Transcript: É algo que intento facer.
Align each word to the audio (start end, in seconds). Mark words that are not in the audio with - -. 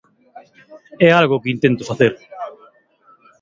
É 1.07 1.09
algo 1.19 1.41
que 1.41 1.53
intento 1.55 1.87
facer. 1.89 2.13